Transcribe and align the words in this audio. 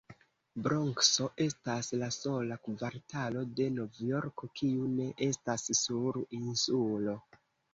Bronkso 0.67 1.27
estas 1.43 1.89
la 2.03 2.07
sola 2.15 2.57
kvartalo 2.67 3.45
de 3.59 3.67
Novjorko, 3.75 4.49
kiu 4.61 4.89
ne 4.97 5.07
estas 5.29 5.69
sur 5.83 6.21
insulo. 6.41 7.19